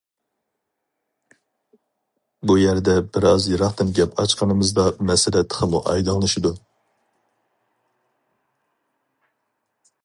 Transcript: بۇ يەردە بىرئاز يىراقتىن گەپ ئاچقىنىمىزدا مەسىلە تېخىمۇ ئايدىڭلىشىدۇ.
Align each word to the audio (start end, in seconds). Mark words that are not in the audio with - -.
بۇ 2.51 2.55
يەردە 2.61 2.95
بىرئاز 3.17 3.45
يىراقتىن 3.51 3.93
گەپ 3.99 4.17
ئاچقىنىمىزدا 4.23 4.87
مەسىلە 5.11 5.45
تېخىمۇ 5.53 5.83
ئايدىڭلىشىدۇ. 5.93 6.55